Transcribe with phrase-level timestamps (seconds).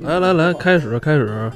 [0.00, 1.50] 来来来，开始开始！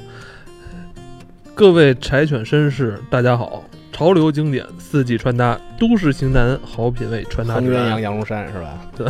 [1.55, 3.63] 各位柴犬绅士，大家好！
[3.91, 8.01] 潮流经典，四季穿搭，都市型男，好品味穿搭指南。
[8.01, 8.81] 羊绒衫是吧？
[8.97, 9.07] 对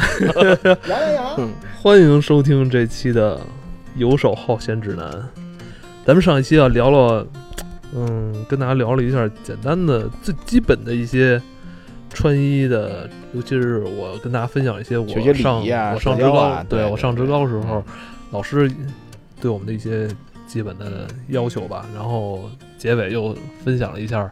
[0.88, 1.50] 羊羊羊，
[1.82, 3.40] 欢迎收听这期的
[3.96, 5.10] 游手好闲指南。
[6.06, 7.26] 咱们上一期啊聊了，
[7.96, 11.42] 嗯，跟大家聊了一下简单的、最基本的一些
[12.12, 17.84] 穿衣的，尤其是我跟大家分享一些我学些礼上仪啊我上职高，啊对对对我上职对高时候嗯，
[18.32, 18.70] 老师
[19.44, 20.08] 对我们的一些
[20.48, 21.86] 基本的要求吧。
[21.94, 24.32] 然后结尾又分享了一下，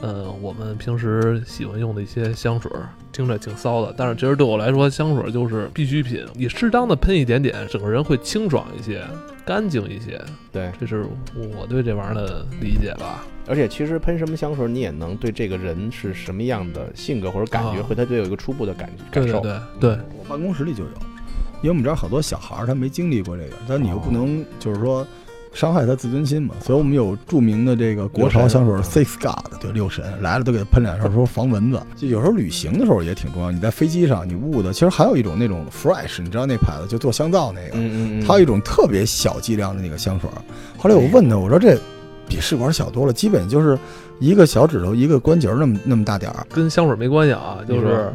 [0.00, 6.26] 呃，我们平时喜欢用的一些香水儿，听着挺骚的，但是其实对我来说，香水儿就是必需品。
[6.34, 9.04] 你适当的喷一点点，整个人会清爽一些，
[9.46, 10.20] 干净一些。
[10.50, 11.06] 对，这是
[11.56, 13.24] 我对这玩意儿的理解吧。
[13.46, 19.40] 而且其实喷什么香水，你也能对这个人是什么样的性格或者感觉，啊会他对有一个初步的感感受。
[19.40, 20.90] 对对对对，我办公室里就有，
[21.60, 25.06] 因为我们这儿好多小孩儿他没经历过这个，但你又不能就是说
[25.52, 31.82] 伤害他自尊心嘛，所以我们有著名的这个国潮香水六 Six God，对六神来了都给他喷两下，说防蚊子。
[31.96, 40.38] 就有时候旅行的时候也挺重要，你在飞机上你捂的，其实还有一种那种 Fresh，你知道那牌子就做香皂那个，它有一种特别小剂量的那个香水儿。
[40.76, 41.76] 后来我问他，我说这
[42.28, 43.76] 比试管小多了，基本就是
[44.20, 46.46] 一个小指头一个关节儿那么那么大点儿。
[46.50, 48.12] 跟香水没关系啊，就是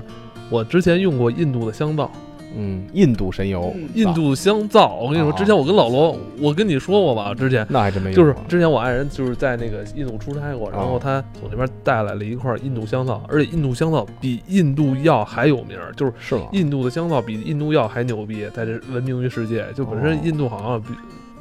[0.51, 2.09] 我之前用过印度的香皂，
[2.55, 4.95] 嗯，印度神油，印度香皂。
[4.95, 7.65] 我跟你说，哦之前我跟老罗，我跟你说过吧，之前。
[7.69, 16.43] 那还真没有就是之前我爱人就是在那个印度出差过，然后哦他从那边带来了一块印度香皂，而且印度香皂比印度药还有名儿，就是是吗？
[16.51, 19.65] 印度的香皂比印度药还牛逼，在这闻名于世界。
[19.75, 20.89] 就本身哦印度好像比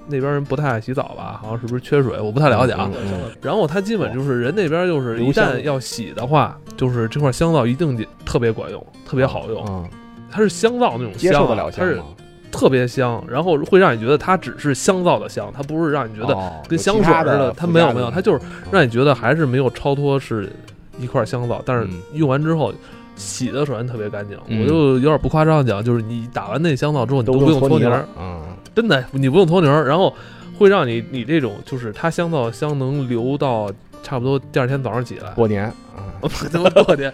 [0.08, 2.20] 那边人不太爱洗澡吧，好像是不是缺水？
[2.20, 2.90] 我不太了解啊。
[2.92, 9.64] 嗯嗯然后他基本就是人那边就是一旦要洗的话，就是这块香皂一定得特别管用，特别好用。
[9.68, 9.88] 嗯，
[10.32, 12.04] 它是香皂那种接受得了香啊，它是吗？
[12.50, 20.50] 特别香，然后会让你觉得它只是香皂的香，它不是让你觉得哦跟香水似的它没有没有它就是嗯让你觉得还是没有超脱是
[20.98, 22.72] 一块香皂，但是嗯用完之后。
[23.14, 28.40] 洗的首先特别干净，嗯我就有点不夸张的讲，就是你打完那香皂之后，你都不用搓泥了搓泥儿，，嗯，
[28.74, 30.12] 真的你不用搓泥儿，然后
[30.58, 33.70] 会让你你这种就是它香皂香能留到
[34.02, 35.64] 差不多第二天早上起来，过年
[35.94, 36.08] 啊，
[36.50, 37.12] 怎么过年？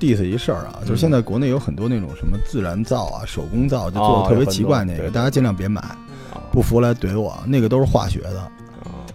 [0.00, 5.96] Diss 一事儿啊，就是现在国内有很多那种什么自然皂啊、手工皂，就做哦的特别奇怪那个，大家尽量别买，啊
[6.50, 8.40] 不服来怼我，那个都是化学的。
[8.40, 8.48] 啊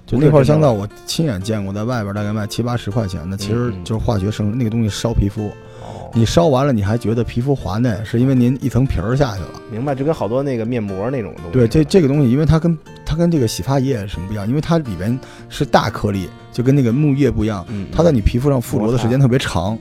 [0.05, 5.47] 就那块香皂，我亲眼见过，在外边大概卖七八十块钱的，其实嗯就是化学生那个东西烧皮肤，
[5.81, 9.59] 哦，你烧完了你还觉得皮肤滑嫩，是因为您一层皮儿下去了。
[9.71, 11.51] 明白，就跟好多那个面膜那种东西。
[11.51, 14.47] 对，这这个东西，因为它跟它跟这个洗发液什么不一样？
[14.47, 15.19] 因为它里边
[15.49, 19.75] 是大颗粒，就跟那个木叶不一样，嗯，它在你皮肤上附着的时间特别长。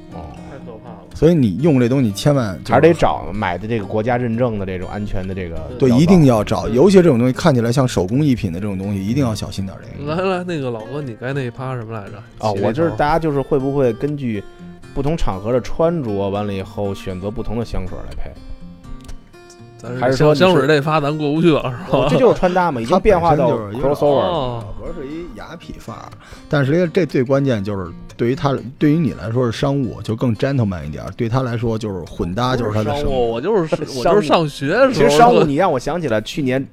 [1.15, 10.15] 所以你用这东西你千万就还是得找买的这个国家认证的这种安全的这个对，一定要找，尤其这种东西看起来像手工艺品的这种东西，一定要小心点儿这个。
[10.15, 12.23] 来来，那个老哥，你该那一趴什么来着？
[12.41, 14.43] 哦，我就是大家就是会不会根据
[14.93, 18.31] 不同场合的穿着，完了以后选择不同的香水来配？
[19.85, 22.07] 咱还是说香香水这发咱过不去了是吧？
[22.09, 23.57] 这就是穿搭嘛，已经变化到了。
[23.57, 26.09] 哦，老何是一雅痞范儿，
[26.49, 33.11] 但是这最关键就是对于他，对于你来说是商务，就更 gentleman 一点；对他来说就是混搭，就是他的生活。
[33.11, 36.67] 商务，我就是 我就是上学的时候，其实商务，你让我想起来去年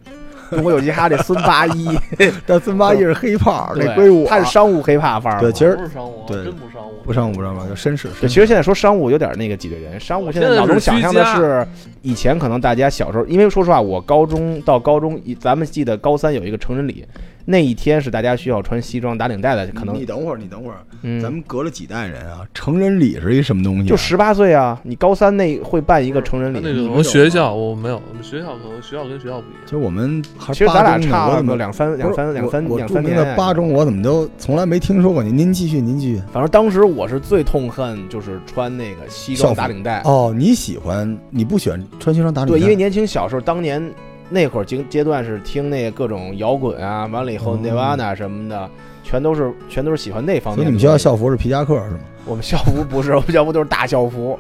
[0.52, 1.90] 中国有嘻哈这孙八一，
[2.46, 4.28] 但孙八一是黑炮，对那归我。
[4.28, 5.42] 他是商务黑怕范儿嘛。
[5.42, 8.10] 对其实不是商务，对真不商务，不商务不商务，就绅士。
[8.20, 11.66] 对，绅士其实现在说商务有点那个挤兑人，商务现在脑中想象的是
[12.02, 17.06] 以前可能大家小时候，因为说实话，我高中到高中，咱们记得高三有一个成人礼，
[17.46, 23.86] 那一天是大家需要穿西装打领带的，可能你等会儿，你等会儿，嗯，咱们隔了几代人啊，成人礼是一什么东西啊？
[23.90, 29.62] 就十八岁啊，你高三那会办一个成人礼，那个我们学校我没有，我们学校可能学校跟学校不一样。
[29.66, 33.12] 其实我们还其实咱俩差了个两三两三两三两三年。
[33.12, 35.38] 的八中，我怎么都从来没听说过您？
[35.38, 36.22] 您继续，您继续。
[36.32, 41.18] 反正当时我是最痛恨就是穿那个西装打领带，哦，你喜欢？
[41.30, 42.58] 你不喜欢穿西装打领带？
[42.58, 43.84] 对，因为年轻小时候当年
[44.32, 48.70] 那会儿阶阶段是听那各种摇滚啊，完了以后哦 Nirvana 什么的，
[49.04, 50.64] 全都是全都是喜欢那方面的。
[50.64, 52.00] 所以你们学校校服是皮夹克是吗？
[52.26, 54.40] 我们校服不是， 我们校服都是大校服，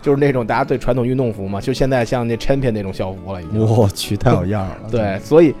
[0.00, 3.60] 就是那种大家对传统运动服嘛，就现在像那 Champion 那种校服了已经。
[3.60, 4.76] 我去，太有样了。
[4.90, 5.54] 对，所以，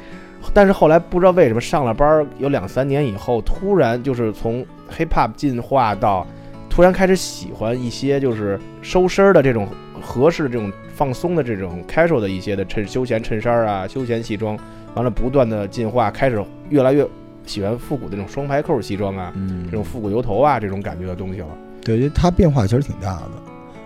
[0.54, 4.64] 但是后来不知道为什么上了班儿有两三年以后，突然就是从
[4.96, 6.26] hip hop 进化到，
[6.68, 9.66] 突然开始喜欢一些就是收身儿的这种
[10.00, 10.70] 合适的这种
[11.02, 14.56] 放松的这种 casual 的一些的衬休闲衬衫啊、休闲西装，
[14.94, 16.40] 完了不断的进化，开始
[16.70, 17.04] 越来越
[17.44, 19.64] 喜欢复古的这种双排扣西装啊，嗯。
[19.68, 21.48] 这种复古油头啊这种感觉的东西了。
[21.84, 23.30] 对，因为它变化其实挺大的，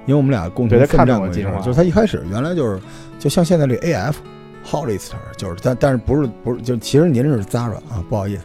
[0.04, 1.58] 因为我们俩共同看奋战过进化。
[1.62, 2.78] 就是它一开始原来就是
[3.18, 8.44] 就像现在这 AF，Hollister，就是但但是不是不是就其实您是 Zara 啊，不好意思，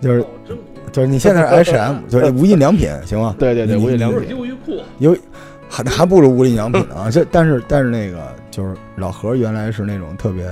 [0.00, 0.24] 就是
[0.92, 3.34] 就是你现在是 H&M，就是无印良品行吗？
[3.36, 4.28] 对对对，无印良品。
[4.28, 5.16] 优衣库，有
[5.72, 7.10] 还 还不如无印良品呢啊！
[7.10, 10.46] 这但是但是那个就是老何原来是那种特别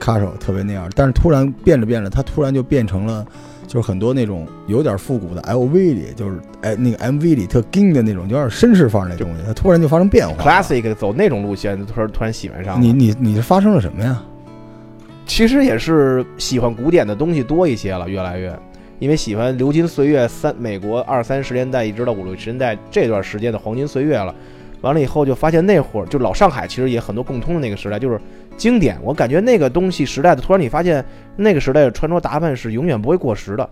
[0.00, 3.24] 卡手特别那样，但是突然变着变着，他突然就变成了
[3.68, 10.42] 就是很多那种有点复古的 LV 里，就是哎那个 MV 里特硬的那种，有点绅士范儿那东西，他突然就发生变化。
[10.42, 12.80] classic 走那种路线，突然突然喜欢上了。
[12.80, 14.20] 你你你是发生了什么呀？
[15.24, 18.58] 其实也是喜欢古典的东西多一些了，越来越，
[18.98, 24.34] 因为喜欢流金岁月三美国二三十年代一直到五六十年代这段时间的黄金岁月了。
[24.80, 28.20] 完了以后就发现那会儿就老上海其实也很多共通的那个时代，就是
[28.56, 28.96] 经典。
[29.02, 31.04] 我感觉那个东西时代的，突然你发现
[31.36, 33.68] 那个时代的穿着打扮是永远不会过时的。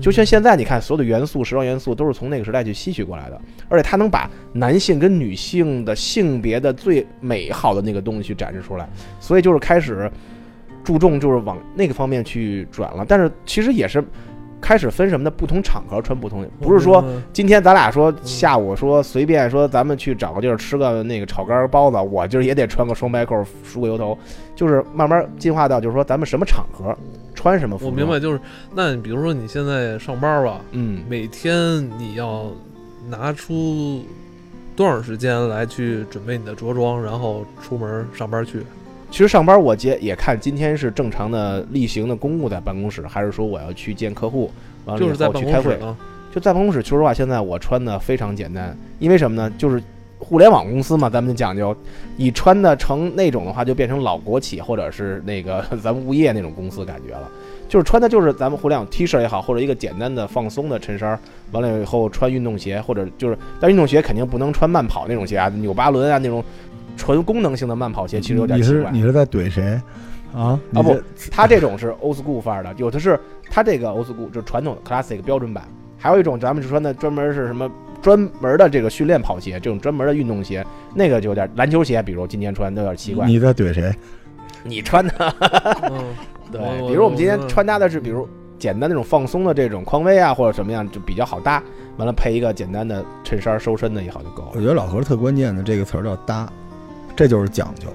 [0.00, 8.88] 就像现在你看，所有的元素、时装元素都是从那个时代去吸取过来的，而且它能把男性跟女性的性别的最美好的那个东西去展示出来，
[9.18, 10.08] 所以就是开始
[10.84, 13.04] 注重就是往那个方面去转了。
[13.08, 14.00] 但是其实也是
[14.60, 24.16] 开始分什么的，不同场合穿不同，不是说今天咱俩说下午说随便说咱们去找个地儿吃个那个炒肝包子，我今儿也得穿个双白扣梳个油头，
[24.54, 26.96] 就是慢慢进化到就是说咱们什么场合
[27.34, 27.92] 穿什么服装。
[27.92, 28.40] 我明白，就是
[28.74, 32.46] 那你比如说你现在上班吧，嗯，每天你要
[33.08, 34.04] 拿出
[34.76, 38.62] 多少时间来去准备你的着装，然后出门上班去？
[39.10, 44.50] 其实上班我接也看今天是正常的例行的公务在办公室，还是说我要去见客户，
[44.84, 45.76] 完了以就是在办后去开会。
[45.76, 45.94] 公室。
[46.32, 49.52] 就在办公室，说实话，现在我穿的非常简单，因为什么呢？
[49.58, 49.82] 就是
[50.16, 51.76] 互联网公司嘛，咱们就讲究，
[52.16, 57.28] 你穿的成那种的话，就变成老国企或者是那个 咱们物业那种公司感觉了。
[57.68, 61.18] 就是穿的就是咱们互联网 T 恤也好，或者一个简单的放松的衬衫，
[61.52, 66.44] 完了以后穿运动鞋，或者就是，但运动鞋肯定不能穿慢跑那种鞋啊，纽巴伦啊那种
[67.00, 68.90] 纯功能性的慢跑鞋，其实有点你奇怪。
[68.90, 69.80] 你是你是在怼谁
[70.34, 70.60] 啊？
[70.74, 73.18] 啊不他这，它这种是 old school 范儿的，有的是
[73.50, 75.66] 它这个 old school 就是传统的 classic 标准版，
[75.96, 77.70] 还有一种咱们穿的专门是什么
[78.02, 80.62] 专门的这个训练跑鞋，这种专门的运动鞋，
[80.94, 83.26] 那个就有点篮球鞋，比如今天穿的有点奇怪。
[83.26, 83.90] 你在怼谁？
[84.62, 85.34] 你穿的
[85.90, 86.04] 嗯，
[86.52, 91.62] 对比如我们今天穿搭的是，比如简单那种放松的这种匡威啊，或者什么样就比较好搭，
[91.96, 94.50] 完了配一个简单的衬衫收身的也好就够了。
[94.54, 96.46] 我觉得老何特关键的这个词儿叫搭，
[97.16, 97.88] 这就是讲究，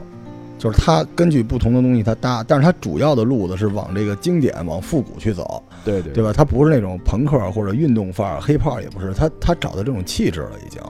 [0.57, 6.31] 就是他根据不同的东西他搭，但是他主要的路子是往这个经典、往复古去走，对对对吧？
[6.31, 10.81] 他不是那种朋克或者运动范儿、黑炮，也不是，他他找到这种气质了已经。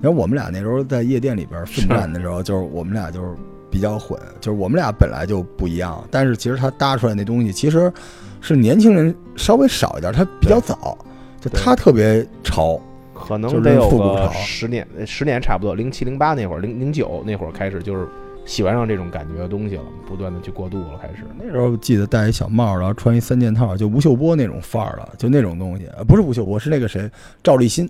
[0.00, 3.28] 然后我们俩那时候在夜店里边奋战的时候，就是我们俩就是
[3.70, 7.92] 比较混，就是我们俩本来就不一样，但是其实他搭出来那东西其实
[8.40, 10.98] 是年轻人稍微少一点，他比较早，
[11.40, 12.80] 就他特别潮。
[13.22, 18.06] 可就是能得有个复古潮十年，十年差不多，零七零八那会儿，零零九那会儿开始就是
[18.44, 21.24] 喜欢上这种感觉的东西了，不断的去过渡了，开始。
[21.38, 27.08] 那时候记得戴一小帽，然后穿一三件套，就吴秀波那种范儿了，就那种东西，呃不是吴秀波，是那个谁，
[27.42, 27.88] 赵立新，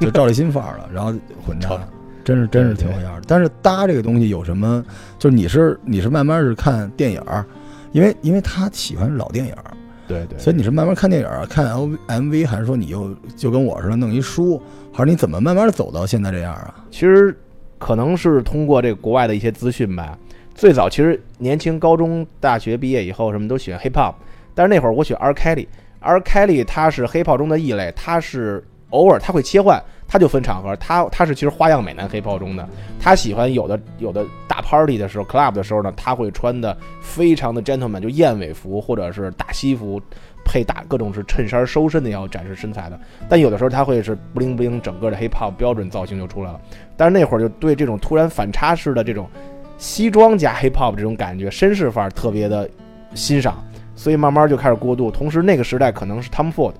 [0.00, 1.12] 就赵立新范儿了，然后
[1.44, 1.78] 混搭，
[2.24, 3.22] 真是真是挺有样的。
[3.26, 4.84] 但是搭这个东西有什么？
[5.18, 7.44] 就是你是你是慢慢是看电影儿，
[7.92, 9.72] 因为因为他喜欢老电影儿，
[10.06, 14.60] 对对，所以你是慢慢看电影儿，看 L MV，还是说你又就跟我似的弄一书，
[14.92, 16.74] 还是你怎么慢慢走到现在这样啊？
[16.90, 17.36] 其实
[17.78, 20.16] 可能是通过这个国外的一些资讯吧。
[20.54, 24.14] 最早其实年轻高中、大学毕业以后，什么都喜欢 hip hop，
[24.54, 32.68] 但是那会儿我喜欢 R Kelly，R Kelly 他是 hip hop 中的异类，他是偶尔他会切换，他就分场合，他他是其实花样美男 hip hop 中的，
[33.00, 40.00] 他喜欢有的有的大 party 的时候，club 的时候呢，他会穿的非常的 gentleman，就燕尾服或者是大西服。
[40.48, 42.96] 配大各种是衬衫收身的，要展示身材的，
[43.28, 46.60] 但有的时候他会是 bling bling，整个的 hip hop 标准造型就出来了。
[46.96, 49.28] 但是那会儿就对这种突然反差式的这种
[49.76, 52.70] 西装加 hip hop 这种感觉，绅士范儿特别的
[53.12, 53.56] 欣赏，
[53.96, 55.10] 所以慢慢就开始过渡。
[55.10, 56.74] 同时那个时代可能是 Tom Ford，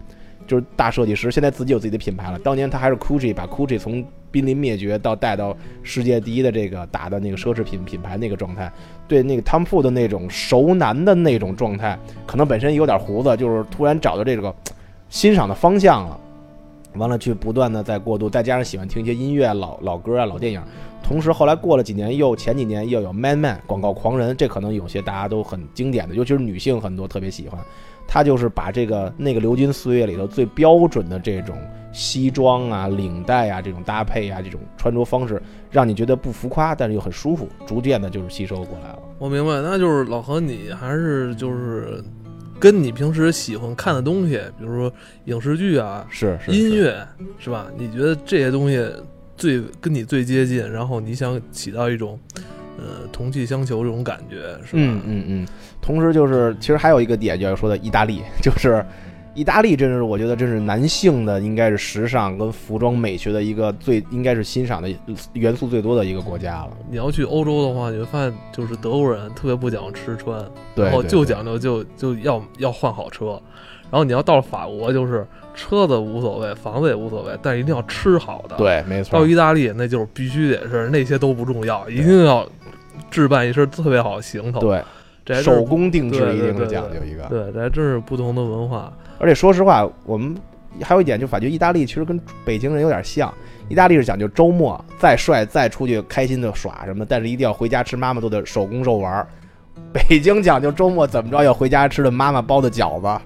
[0.46, 2.38] 就是大设计师，现在自己有自己的品牌了。
[2.38, 8.70] 当年他还是 Gucci，把 Gucci 从濒临灭绝到带到世界第一的这个打的那个奢侈品品牌那个状态，
[9.08, 14.54] 对那个 Tom Ford 的那种熟男的那种状态，可能本身有点胡子，就是突然找到这个
[15.08, 16.20] 欣赏的方向了。
[16.94, 20.62] 完了，去不断的在过渡，再加上喜欢听一些音乐、老老歌啊、老电影，
[21.02, 27.60] 同时后来过了几年，又前几年又有 Man Man 广告狂人，这可能有些大家都很经典的，尤其是女性很多特别喜欢。
[28.06, 31.56] 他就是把这个那个流金岁月里头最标准的这种
[31.92, 38.98] 西装啊、领带啊这种搭配啊、这种穿着方式，让你觉得不浮夸，但是又很舒服，逐渐的就是吸收过来了。
[39.18, 42.02] 我明白，那就是老何，你还是就是
[42.60, 44.92] 跟你平时喜欢看的东西，比如说
[45.24, 46.96] 影视剧啊、是是音乐，
[47.38, 47.66] 是吧？
[47.78, 48.86] 你觉得这些东西
[49.36, 52.18] 最跟你最接近，然后你想起到一种
[52.76, 54.82] 呃同气相求这种感觉，是吧？
[54.82, 55.48] 嗯嗯嗯。
[55.80, 58.84] 同时就是，其实还有一个点就要说的意大利， 就是
[59.34, 64.88] 意大利，真是我觉得这是男性的应该是时尚跟服装美学的一个最应该是欣赏的
[65.34, 66.70] 元素最多的一个国家了。
[66.90, 70.42] 你要去欧洲的话，你会发现就是德国人特别不讲究吃穿，
[70.74, 73.40] 对，然后就讲究就就要要换好车，
[73.90, 79.26] 然后你要到了法国，就是车子无所谓，房子也无所谓，但是一定要吃好的。，对，没错到。
[79.26, 82.48] 意大利那就是必须得是那些都不重要，一定要
[83.10, 84.60] 置办一身特别好的行头。，
[85.24, 87.24] 对，手工定制一定是讲究一个。
[87.24, 88.92] 对，这还真是不同的文化。
[89.18, 90.36] 而且说实话，我们
[90.82, 93.32] 还有一点就感觉意大利其实跟北京人有点像。
[93.68, 99.26] 意大利是讲究周末再帅再出去开心的耍什么，但是一定要回家吃妈妈做的手工肉丸儿。
[99.92, 103.20] 北京讲究周末怎么着要回家吃的妈妈包的饺子，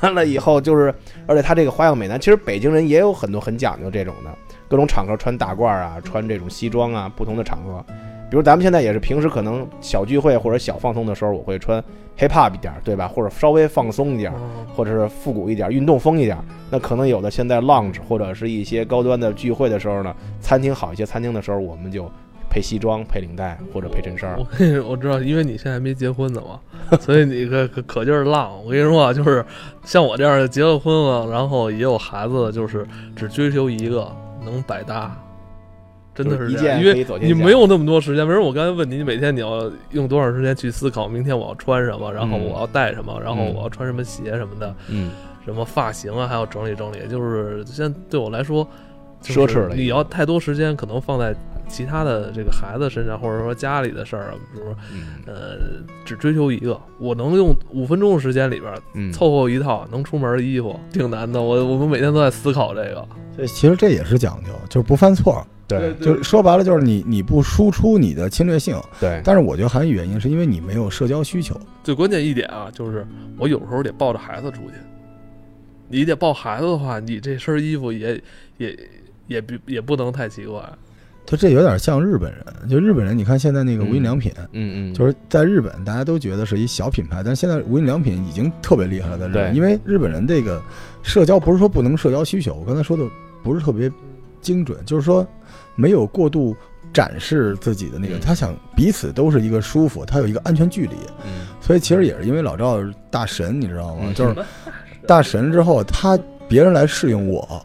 [0.00, 0.92] 完了以后就是，
[1.28, 4.30] 而且他这个花样美男，其实北京人也有很多很讲究这种的，
[4.66, 7.84] 各种场合穿大褂啊，穿这种西装啊，不同的场合。
[8.30, 11.82] 比如咱们现在也是平时可能小聚会或者小放松的时候，我会穿
[12.18, 13.06] hip hop 一点儿，对吧？
[13.06, 14.32] 或者稍微放松一点
[14.74, 16.36] 或者是复古一点、运动风一点。
[16.70, 22.10] 那可能有的现在 lounge 或者是一些高端的聚会的时候呢，餐厅好一些餐厅的时候，我们就
[22.50, 24.46] 配西装、配领带或者配衬衫儿我。
[24.56, 28.52] 跟你说，我知道，因为你现在还没结婚呢嘛，所以你可可可劲儿浪。
[28.64, 29.44] 我跟你说啊，就是
[29.84, 34.10] 像我这样的结了婚了，然后也有孩子的，就是只追求一个
[34.44, 35.16] 能百搭，
[36.14, 38.26] 真的是因为你没有那么多时间。
[38.26, 45.10] 比如我刚才问你，你每天你要用多少时间去思考明天我要穿什么，然后嗯我要带什么，然后嗯我要穿什么鞋什么的，嗯，
[45.44, 46.98] 什么发型啊，还要整理整理。
[47.10, 48.64] 就是现在对我来说，
[49.22, 51.34] 奢侈了你要太多时间，可能放在
[51.66, 55.56] 其他的这个孩子身上，或者说家里的事儿啊，比如说嗯呃，
[56.04, 61.40] 只追求一个，我能用五分钟的时间里边嗯，凑合一套能出门的衣服，挺难的。
[61.42, 63.04] 我我们每天都在思考这个。
[63.36, 65.44] 这其实这也是讲究，就是不犯错。
[65.78, 71.58] 对就是说白了，就是你你不输出你的侵略性，对，但是我觉得还有一原因是因为你没有社交需求。
[71.82, 73.06] 最关键一点啊，就是
[73.38, 74.74] 我有时候得抱着孩子出去。
[75.88, 78.20] 你得抱孩子的话，你这身衣服也
[78.56, 78.76] 也
[79.26, 80.60] 也不也不能太奇怪。
[81.26, 90.62] 他这有点像日本人，就日本人，你看现在那个无印良品，嗯嗯，就是在日本大家都觉得是一小品牌，但是现在无印良品已经特别厉害了，在日本，对因为日本人这个
[91.02, 93.06] 社交不是说不能社交需求，我刚才说的
[93.42, 93.90] 不是特别
[94.44, 95.26] 精准，就是说
[95.74, 96.54] 没有过度
[96.92, 102.78] 展示自己的那个，嗯他想彼此都是一个舒服，他有一个安全距离，嗯所以其实也是因为老赵
[103.10, 104.02] 大神，你知道吗？
[104.04, 104.36] 嗯就是
[105.08, 107.64] 大神之后，他别人来适应我。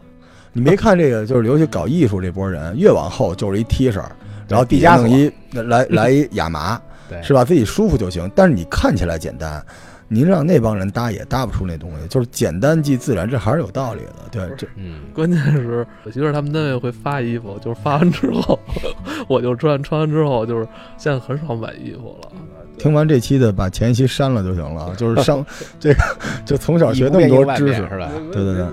[0.52, 4.02] 你没看这个，就是尤其搞艺术这波人，越往后就是一 T 恤，
[4.48, 7.44] 然后底下弄一来来一亚麻，对，是吧？
[7.44, 8.28] 自己舒服就行。
[8.34, 9.64] 但是你看起来简单，
[10.12, 14.14] 您让那帮人搭也搭不出那东西，就是简单即自然，这还是有道理的。
[14.32, 18.58] 对，这嗯 关键是我媳妇儿他们单位会发衣服，就是发完之后
[19.28, 20.66] 我就穿，穿完之后就是
[20.98, 22.28] 现在很少买衣服了。
[22.76, 24.92] 听完这期的，把前一期删了就行了。
[24.96, 25.46] 就是上
[25.78, 26.02] 这个，
[26.44, 28.10] 就从小学那么多知识，是吧？
[28.32, 28.64] 对对对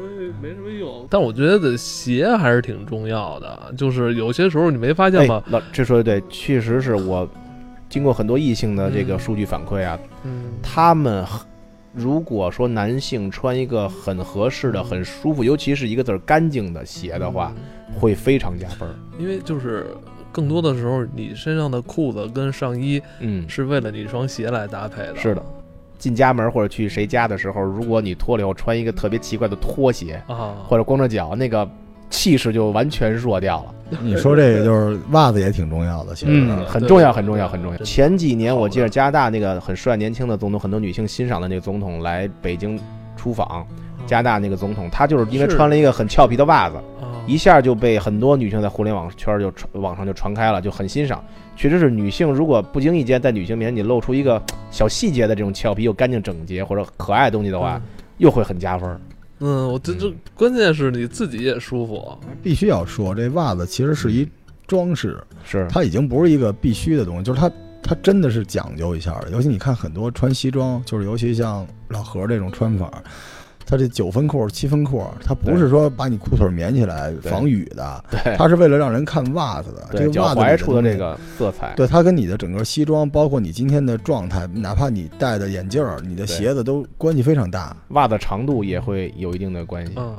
[0.41, 1.05] 没什么用。
[1.09, 7.27] 但我觉得鞋还是挺重要的，就是有些时候你没发现哎吗？，老这说的对，确实是我
[7.89, 11.25] 经过很多异性的这个嗯数据反馈啊，嗯，他们
[11.93, 17.53] 如果说男性穿一个很合适的、很舒服，尤其是一个字儿干净的鞋的话，
[17.99, 18.93] 会非常加分儿。
[19.17, 19.87] 因为就是
[20.31, 25.15] 更多的时候，你身上的裤子跟上衣嗯，是为了你这双鞋来搭配的。
[25.15, 25.43] 是的。
[25.97, 31.67] 进家门或者去谁家的时候，如果你脱了以后穿一个特别奇怪的拖鞋，啊，或者光着脚，那个
[32.09, 33.73] 气势就完全弱掉了。
[34.01, 36.31] 你说这个就是袜子也挺重要的，其实。
[36.33, 37.77] 嗯，很重要，很重要，很重要。
[37.79, 42.77] 前几年我记得加拿大那个很帅年轻的总统，很多女性欣赏的那个总统来北京
[43.15, 43.65] 出访，
[44.05, 51.23] 加拿大那个总统，他就是因为穿了一个很俏皮的袜子，啊一下就被很多女性在互联网圈就传网上就传开了，就很欣赏。
[51.55, 57.81] 确实是女性如果不经意间在女性面前你露出一个小细节的这种俏皮又干净整洁或者可爱的东西的话，
[58.17, 58.99] 又会很加分儿。
[59.39, 62.17] 嗯，我这这关键是你自己也舒服。
[62.41, 64.27] 必须要说，这袜子其实是一
[64.65, 67.51] 装饰，是，它已经不是一个必须的东西，就是它
[67.83, 69.29] 它真的是讲究一下的。
[69.29, 72.91] 尤其你看很多穿西装，就是尤其像老何这种穿法，
[73.69, 79.85] 它这九分裤、七分裤，它不是说把你裤腿免起来防雨的，对它是为了让人看袜子的。
[79.91, 87.75] 这个袜子里踝处的这个色彩，对它跟你的整个西装，包括你今天的状态，哪怕你戴的眼镜儿、你的鞋子都关系非常大。
[87.89, 89.91] 袜子长度也会有一定的关系。
[89.97, 90.15] 嗯，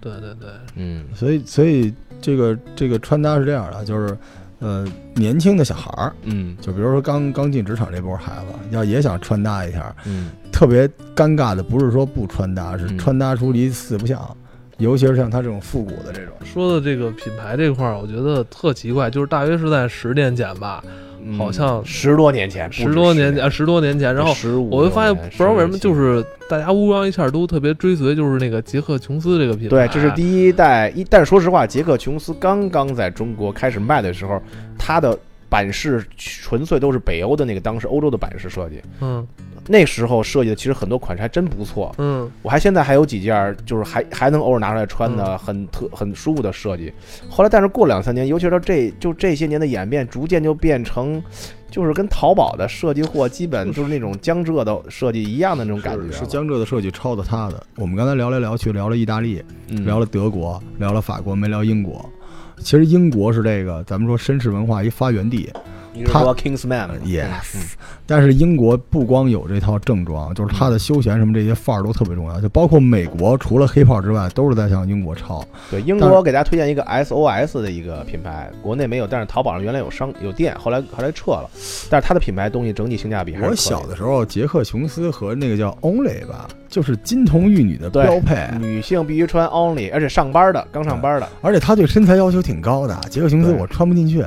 [0.00, 4.16] 对对对，嗯所以，所以这个这个穿搭是这样的，就是
[4.62, 6.56] 呃，年轻的小孩儿，嗯。
[6.60, 12.96] 就比如说刚刚进职场这波孩子，要也想穿搭一下，嗯，特别尴尬的不是说不穿搭，是嗯。
[12.96, 14.36] 穿搭出离四不像，
[14.78, 16.32] 尤其是像他这种复古的这种。
[16.44, 20.92] 说的这个品牌这块儿，我觉得特奇怪，就是大约是在十年前吧，嗯
[21.36, 29.70] 好像十多年前，十多年10前，十多年前，然后15我就发现不知道为什么，就是大家乌泱一下都特别追随，就是那个杰克琼斯这个品牌。
[29.70, 34.40] 对，这是第一代一，但是说实话，杰克琼斯刚刚在中国开始卖的时候，
[34.78, 35.18] 它的
[35.52, 39.26] 版式纯粹都是北欧的那个当时欧洲的版式设计，嗯
[39.68, 41.94] 那时候设计的其实很多款式还真不错。
[41.98, 46.90] 嗯我还现在还有几件，就是还还能偶尔拿出来穿的，很特很舒服的设计。
[47.28, 51.22] 后来，但是过两三年，尤其是到这就这些年的演变，逐渐就变成，
[51.70, 56.10] 就是跟淘宝的设计货基本就是那种江浙的设计一样的那种感觉。
[56.10, 57.62] 是是江浙的设计抄的他的。
[57.76, 62.04] 我们刚才聊来聊去，聊了意大利，嗯聊了德国，聊了法国，没聊英国。
[62.62, 65.52] 其实英国是这个咱们说绅士文化一发源地
[65.94, 67.60] 你是说 Kingsman 吗 Yes 嗯
[68.06, 75.42] 但是英国不光有这套正装，就是它的休闲什么这些范儿都特别重要，就包括美国除了黑炮之外，都是在向英国抄。
[75.70, 81.48] 对，英国给大家推荐一个 SOS 的一个品牌，国内没有，但是淘宝上原来有商有店，后来后来撤了，
[81.88, 92.98] 但是它的品牌东西整体性价比还是可我小的时候，杰克琼斯和那个叫 Only 吧，就是金童玉女的标配，女性必须穿 Only，而且上班的刚上班的，而且他对身材要求挺高的。
[93.08, 94.22] 杰克琼斯我穿不进去，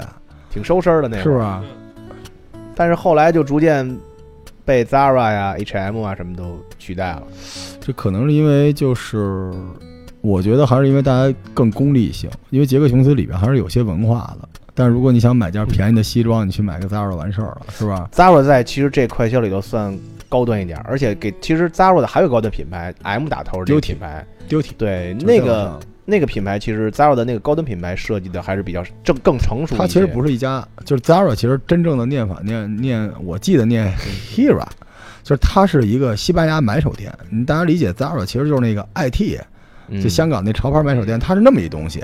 [0.56, 1.24] 挺收身的那会儿。
[1.24, 1.64] 是吧？
[2.74, 3.96] 但是后来就逐渐
[4.66, 7.24] 被 Zara 呀、H&M 啊什么都取代了。
[7.80, 9.52] 这可能是因为就是，
[10.22, 14.50] 我觉得还是因为大家更功利性，因为杰克琼斯里边还是有些文化的。
[14.74, 19.98] 但是如果你想买件便宜的西装，你去买个 Zara 完事儿了，是吧？Zara 在其实这快销里头算
[20.28, 29.76] 高端一点，而且给其实 Zara 的还有高端品牌 M 打头这个 Duty 品牌，丢体对那个那个品牌，其实 Zara 的那个高端品牌设计的还是比较正更成熟。
[29.76, 33.92] 它其实不是一家，就是 Zara，其实真正的念法念念，我记得念
[34.32, 34.68] Hera，
[35.24, 37.12] 就是它是一个西班牙买手店。
[37.30, 39.46] 你大家理解 Zara 其实就是那个 IT，嗯
[40.02, 42.04] 就香港那潮牌买手店，它是那么一东西。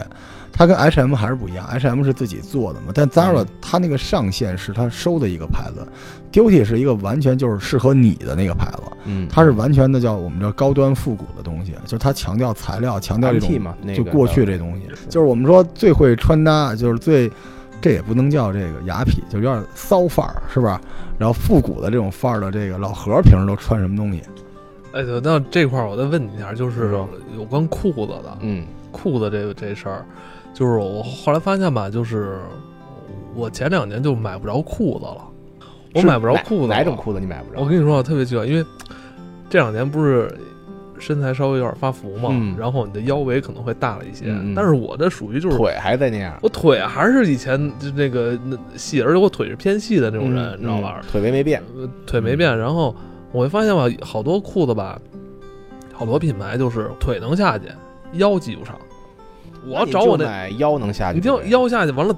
[0.53, 5.87] 它跟 H&M 还是不一样，H&M 是自己做的嘛，但 Zara 嗯它那个上线是它收的一个牌子
[6.29, 17.31] ，Duty 是一个完全就是适合你的那个牌子，嗯，它是完全的叫我们叫高端复古的东西，就是它强调材料，强调这种嘛，就过去这东西，就是我们说最会穿搭，就是最，
[17.79, 20.81] 这也不能叫这个雅痞，就有点骚范儿，是吧？
[21.17, 24.21] 然后复古的这种范儿的这个老何平时都穿什么东西？
[24.93, 26.93] 哎，对，那这块儿我再问你一下，就是
[27.35, 30.05] 有关裤子的，嗯裤子这个这事儿，
[30.53, 32.39] 就是我后来发现吧，就是
[33.33, 35.17] 我前两年就买不着裤子了，
[35.95, 37.61] 我买不着裤子了哪种裤子你买不着？
[37.61, 38.65] 我跟你说，我特别奇怪，因为
[39.49, 40.29] 这两年不是
[40.99, 50.99] 身材稍微有点发福嘛，嗯然后你的腰围可能会大了一些，但是我这属于就是腿还在那样，我腿还是以前就那个那细，而且我腿是偏细的那种人，嗯你知道吧？
[51.01, 52.93] 嗯腿围没变，呃腿没变，然后
[53.31, 54.99] 我会发现吧，好多裤子吧，
[55.93, 57.65] 好多品牌就是腿能下去，
[58.13, 58.75] 腰系不上。
[59.65, 62.15] 我找我那，买腰能下去你的呗，听腰下去完了，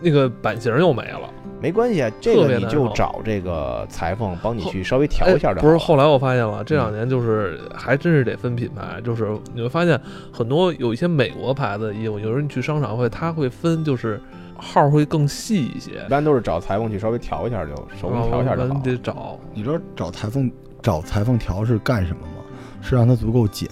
[0.00, 1.30] 那个版型又没了。
[1.60, 5.66] 没关系啊，这个你就找这个裁缝帮你去稍微调哎一下就好。
[5.66, 9.98] 不是，后来我发现了，这两年就是还真是得分品牌，就是你会发现
[10.30, 14.20] 很多有一些美国牌子的衣服，有时候你去商场会，它会分就是
[14.56, 18.82] 号会更细一些一，般都是找裁缝去稍微调一下就手工调一下就好然后。
[18.82, 19.38] 得找。
[19.52, 20.50] 你知道找裁缝
[20.82, 22.42] 找裁缝调是干什么吗？
[22.80, 23.68] 是让它足够紧。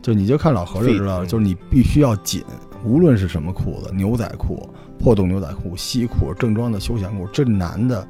[0.00, 2.42] 就你就看老何就知道就是你必须要紧，
[2.84, 8.06] 无论是什么裤子，牛仔裤、破洞牛仔裤、西裤、正装的休闲裤，这男的，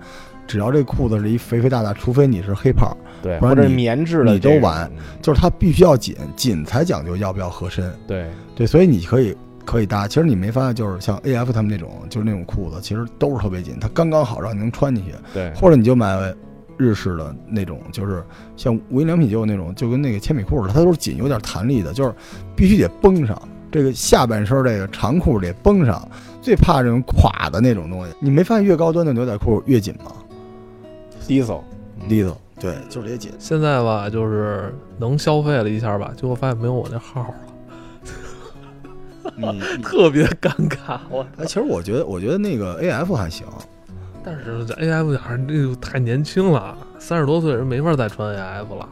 [0.46, 4.88] 只要这裤子是一肥肥大大，除非你是黑胖，对，或者是你棉质的你都完。
[5.20, 7.90] 就是它必须要紧，紧才讲究要不要合身。
[8.06, 9.34] 对，对，所以你可以
[9.68, 10.08] 可以搭。
[10.08, 15.12] 其实你没发现，就是像 A F 他们那种，就是那种裤子，其实都是特别紧，它刚刚好让你能穿进去。
[15.34, 16.34] 对，或者你就买
[16.78, 18.24] 日式的那种，就是
[18.56, 22.14] 像无印良品就有那种，就跟那个铅笔裤似的，它都是紧，有点弹力的，就是
[22.56, 23.36] 必须得绷上。
[23.70, 26.08] 这个下半身这个长裤得绷上，
[26.40, 28.14] 最怕这种垮的那种东西。
[28.18, 30.10] 你没发现越高端的牛仔裤越紧吗
[31.26, 31.60] ？diesel，
[32.08, 33.30] 利索，对，就是得紧。
[33.38, 37.26] 现在吧，就是能消费了一下吧，结果发现没有我那号
[39.82, 40.98] 特别尴尬。
[41.10, 43.46] 我哎，其实我觉得，我觉得那个 A F 还行，
[44.24, 48.88] 但是这 A F 还是这个太年轻了，三十多岁人没法再穿 A F 了。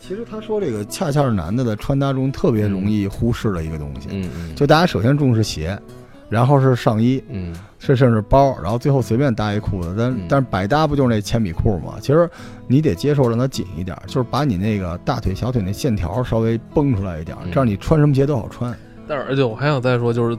[0.00, 4.08] 其实他说这个恰恰是男的在穿搭中特别容易忽视的一个东西。
[4.12, 5.76] 嗯嗯，就大家首先重视鞋，
[6.28, 11.94] 然后是上衣，嗯甚甚至包，然后最后随便搭一裤子，但、嗯但是百搭不就是那铅笔裤吗？
[12.00, 12.28] 其实
[12.68, 18.76] 你得接受让它紧一点，就是把你那个大腿、小腿那线条稍微绷出来一点，嗯这样你穿什么鞋都好穿。
[19.06, 20.36] 但是而且我还想再说，就是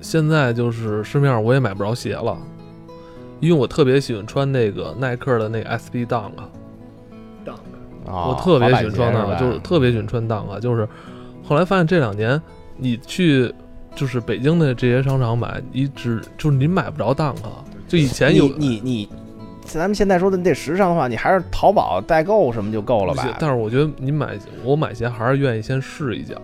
[0.00, 2.36] 现在就是市面上我也买不着鞋了，
[3.40, 7.52] 因为我特别喜欢穿那个耐克的那个 SB Dunk，Dunk
[8.06, 10.88] 啊，我特别喜欢穿那那个，就是特别喜欢穿 Dunk，就是
[11.44, 12.40] 后来发现这两年
[12.76, 13.52] 你去
[13.94, 17.36] 就是北京的这些商场买，你只就是你买不着 Dunk，
[17.86, 19.08] 就以前有你你你，
[19.64, 23.36] 咱们现在说的你得时尚的话，你还是淘宝代购什么就够了吧？
[23.38, 26.34] 但是我觉得你买我买鞋还是愿意先试一脚。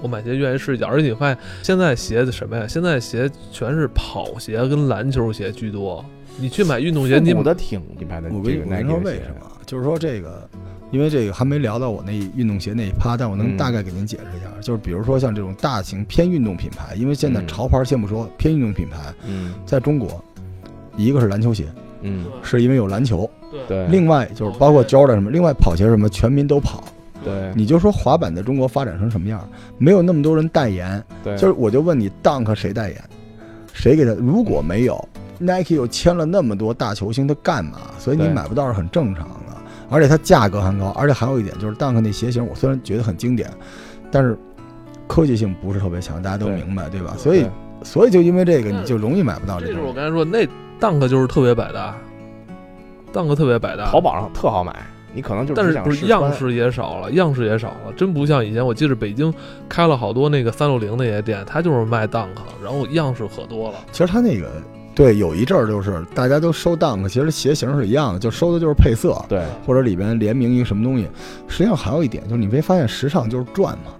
[0.00, 2.66] 我买鞋愿意试一脚，而且你发现现在鞋子什么呀？
[2.68, 6.04] 现在鞋全是跑鞋跟篮球鞋居多。
[6.40, 8.28] 你去买运动鞋，你补的挺品牌的。
[8.32, 8.58] 我跟你
[8.88, 9.50] 说为什么？
[9.66, 10.48] 就是说这个，
[10.92, 14.48] 因为这个还没聊到我那运动鞋那一趴，但我能大概给您解释一下。
[14.60, 20.22] 就是比如说像这种大型偏运动品牌，因为现在潮牌先不说，偏运动品牌，嗯，在中国，
[20.96, 21.66] 一个是篮球鞋，
[22.02, 23.28] 嗯，是因为有篮球，
[23.66, 26.84] 对，另外就是包括 Jordan 什么，另外跑鞋什么，全民都跑。
[27.28, 29.46] 对，你就说滑板在中国发展成什么样，
[29.78, 31.02] 没有那么多人代言。
[31.22, 33.02] 对，就是我就问你，Dunk 谁代言？
[33.72, 34.12] 谁给他？
[34.14, 37.78] 如果没有 Nike 又签了那么多大球星，他干嘛？
[37.98, 39.34] 所以你买不到是很正常的。
[39.90, 43.50] 而且它价格还高，而且还有一点就是 Dunk 那鞋型，我虽然觉得很经典，
[44.10, 44.36] 但是
[45.06, 47.14] 科技性不是特别强，大家都明白对吧？
[47.16, 47.46] 所以，
[47.82, 49.58] 所以就因为这个，你就容易买不到。
[49.58, 50.46] 这就是我刚才说那
[50.78, 51.96] Dunk 就是特别百搭
[53.14, 54.76] ，Dunk 特别百搭，淘宝上特好买。
[55.18, 58.64] 你可能就是，但是不是样式也少了，样式也少了，真不像以前。
[58.64, 59.34] 我记得北京
[59.68, 62.28] 开了好多那个三六零那些店，它就是卖 Dunk，
[62.62, 63.78] 然后样式可多了。
[63.90, 64.48] 其实它那个
[64.94, 71.08] 对，有一阵儿就是大家都收 Dunk，其实鞋型是一样的，就收的就是配色，对，或者里边联名一个什么东西。
[71.48, 73.90] 实际上还有一点就是，你没发现时尚就是转吗？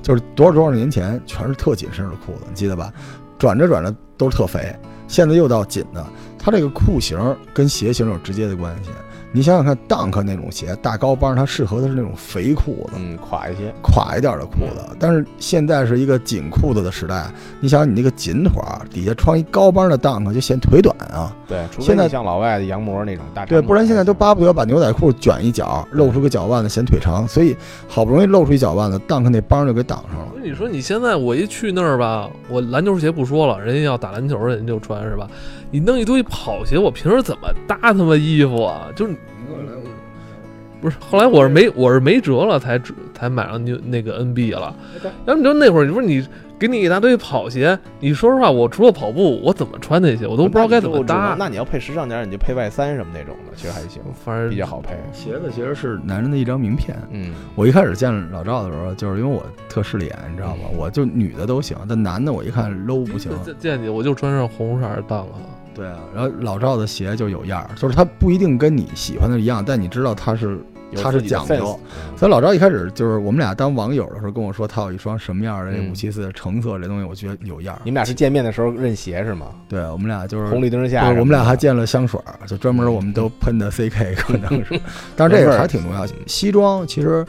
[0.00, 2.90] 就是多少多少年前全是特紧身的裤子，你记得吧？
[3.38, 4.74] 转着转着都是特肥，
[5.06, 6.02] 现在又到紧的。
[6.38, 7.18] 它这个裤型
[7.52, 8.90] 跟鞋型有直接的关系。
[9.34, 14.96] 你想想看，Dunk 那种鞋，大高帮，它适合的是那种肥裤子，嗯，垮一些，垮一点的裤子。
[14.98, 17.24] 但是现在是一个紧裤子的时代，
[17.58, 21.34] 你想你那个紧腿儿底下穿一高帮的 Dunk 就显腿短啊。
[21.48, 27.26] 对，现在像老外的羊膜那种大，对，不然现在都巴不得把牛仔裤卷一角，露出个脚腕子显腿长。
[27.26, 27.56] 所以
[27.88, 30.32] 好不容易露出一脚腕子，Dunk 那帮就给挡上了。
[30.42, 35.26] 你说你现在我一去那儿吧，我篮球鞋不说了，人家要打篮球，人家就穿是吧？
[35.72, 38.86] 你弄一堆跑鞋，我平时怎么搭他妈衣服啊？
[38.94, 39.16] 就是
[40.80, 42.80] 不是，后来我是没我是没辙了，才
[43.14, 44.74] 才买上就那个 NB 了。
[45.24, 46.26] 然后你说那会儿，你说你
[46.58, 50.26] 给你一大堆跑鞋，你说实话，我除了跑步，我怎么穿那些？
[50.26, 51.36] 我都不知道该怎么搭。
[51.38, 54.96] 那你要配时尚点，你就配外三什么那种的，其实还行，反正比较好配。
[55.12, 56.96] 鞋子其实是男人的一张名片。
[57.12, 60.62] 嗯，我一开始见老赵的时候，就是因为我特势利眼，你知道吗？
[60.76, 63.30] 我就女的都行，但男的我一看 low 不行。
[63.56, 65.34] 见你我就穿上红色的档了。
[65.74, 70.58] 对啊，然后老赵的鞋就有样儿，就是他不一定跟你喜欢的一样，但你知道他是
[71.02, 71.78] 他是讲究。
[72.16, 77.80] 所以老赵一开始就是我们俩当网友的时候跟我说他有一双什么样的五七四橙色这东西，我觉得有样儿。
[77.84, 79.46] 你们俩是见面的时候认鞋是吗？
[79.68, 84.80] 对，我们俩就是红绿灯下，我们俩还见了香水，就专门我们都喷的 CK 可能是，
[85.16, 86.06] 但是这个还挺重要。
[86.26, 87.24] 西装其实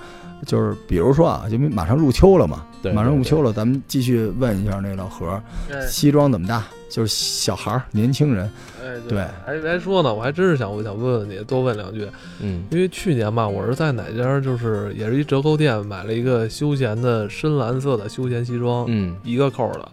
[0.46, 5.42] 就是比如说啊，就马上入秋了嘛，马上入秋了，咱们继续问一下那老何，
[5.88, 6.66] 西装怎么搭？
[6.90, 8.48] 就是小孩儿、年轻人，
[8.80, 12.08] 哎，对，还还说呢，我还真是想，我想问问你，多问两句，
[12.40, 19.92] 嗯，因为去年吧，我是在哪家，就是也是一折扣店买了一个休闲的深蓝色的休闲西装，嗯，一个扣的，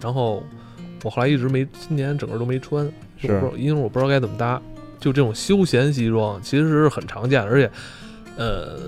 [0.00, 0.42] 然后
[1.02, 4.58] 我后来一直没，今年整个都没穿，是，因为我不知道该怎么搭，
[4.98, 7.70] 就这种休闲西装其实是很常见，而且，
[8.36, 8.78] 呃。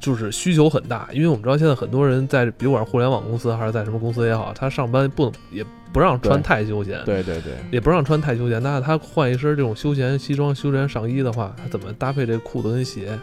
[0.00, 8.62] 就是需求很大，因为我们知道现在很多人在，比如管是互联网公司还是在什么公司也好，他上班不也不让穿太休闲，对对对，也不让穿太休闲。
[8.62, 13.18] 那他换一身这种休闲西装、休闲上衣的话，他怎么搭配这裤子跟鞋？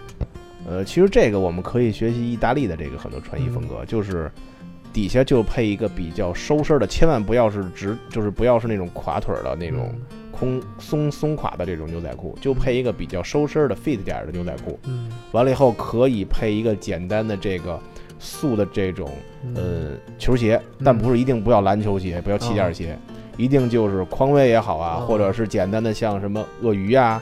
[0.68, 4.32] 呃，其实这个我们可以学习意大利的这个很多穿衣风格，就是
[4.92, 9.94] 底下就配一个比较收身的，千万不要是直，就是不要是那种垮腿的那种。
[10.42, 14.80] 松松松垮的这种牛仔裤，就配一个比较收身的 fit 点的牛仔裤。
[14.88, 17.80] 嗯，完了以后可以配一个简单的这个
[18.18, 19.08] 素的这种
[19.54, 22.98] 呃球鞋，但不是一定不要篮球鞋，不要气垫鞋，
[23.38, 27.22] 一定就是匡威也好啊，或者是简单的像什么鳄鱼啊，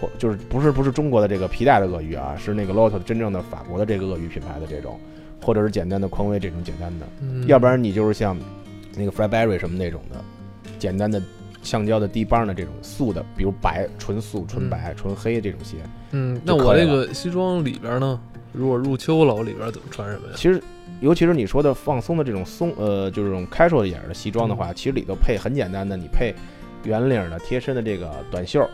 [0.00, 4.96] 或就是不是不是中国的这个皮带的鳄鱼啊，是那个 Lotte 真正的法国的这个鳄鱼品牌的这种，
[5.44, 8.38] 或者是简单的匡威这种简单的，要不然你就是像
[8.96, 10.22] 那个 Fryberry 什么那种的
[10.78, 11.20] 简单的。
[11.62, 15.76] 橡胶的低帮的这种素的，比如白、纯素、纯白、纯黑这种鞋。
[16.12, 18.18] 嗯，那我这个西装里边呢，
[18.52, 20.32] 如果入秋了，我里边怎么穿什么呀？
[20.34, 20.62] 其实，
[21.00, 26.34] 尤其是你说的放松的这种松，呃，就是这种 casual 一点的西装的话，其实里头配很简单的，你配
[26.84, 28.66] 圆领的贴身的这个短袖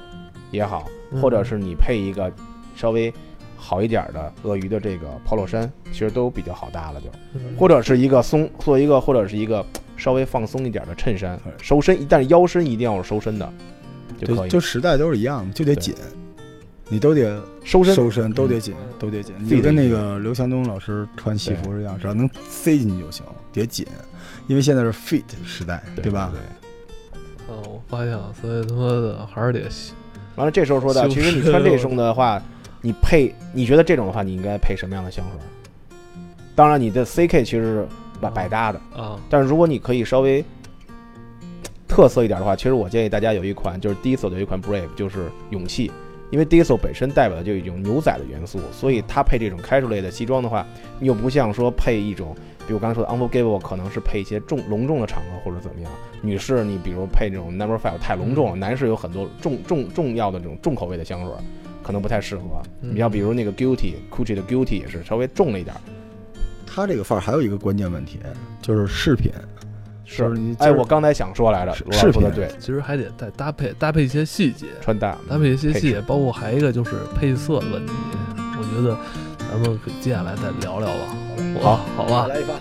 [0.50, 0.86] 也好，
[1.20, 2.32] 或者是你配一个
[2.76, 3.12] 稍微
[3.56, 7.08] 好一点的鳄鱼的这个 polo 衫，其实都比较好搭了，就
[7.58, 9.64] 或者是一个松做一个，或者是一个。
[9.96, 13.52] 稍微放松一点的衬衫，收身，但是腰身一定要是收身的，
[14.18, 14.50] 就可以。
[14.50, 15.94] 就时代都是一样的，就得紧，
[16.88, 19.34] 你都得收身，收身都得紧，都得紧。
[19.38, 23.86] 你跟那个刘强东老师穿西服一样，只要能塞进去就行，得紧，
[24.46, 26.32] 因为现在是 fit 时代，对吧？
[27.48, 29.60] 嗯，我发现了，所以他妈的还是得
[30.34, 32.42] 完了，这时候说的， 其实你穿这种的话，
[32.82, 35.40] 你配，你觉得这种的话，你应该配什么样的香水？
[36.54, 37.88] 当然，你的 CK 其实是
[38.20, 40.44] 百百搭的，啊，但是如果你可以稍微
[41.88, 45.90] 特色一点的话，其实我建议大家有一款就是 Diesel 的一款 Brave，就是勇气，
[46.30, 50.66] 因为 Diesel 本身代表的就一种牛仔的元素，所以它配这种 casual 类的西装的话，
[50.98, 52.34] 你又不像说配一种，
[52.66, 55.90] 比如我刚才说的 Unforgivable，可能是配一些重隆重的场合或者怎么样。
[56.22, 61.32] 女士，你比如配这种 Number Five 太隆重了，男士有很多重重重要的这种重口味的香水，
[61.82, 62.42] 可能不太适合。
[62.82, 65.74] 嗯你要比如那个 Guilty，Gucci 的 Guilty 也是稍微重了一点
[66.82, 68.20] 儿，他这个范儿还有一个关键问题，
[68.60, 69.32] 就是饰品。
[70.04, 77.92] 就是你哎，我刚才想说来着，饰品对，其实还得再搭配搭配一些细节，穿搭搭配一些细节，包括还有一个就是配色的问题。
[78.38, 78.96] 我觉得
[79.50, 81.16] 咱们可接下来再聊聊吧。
[81.60, 82.54] 好好吧，来一发。